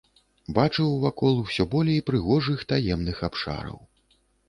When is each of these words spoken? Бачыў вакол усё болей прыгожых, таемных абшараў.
Бачыў 0.57 0.95
вакол 1.03 1.37
усё 1.43 1.63
болей 1.75 2.01
прыгожых, 2.09 2.67
таемных 2.75 3.25
абшараў. 3.33 3.77